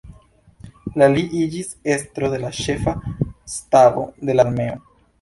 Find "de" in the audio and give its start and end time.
2.33-2.41, 4.29-4.41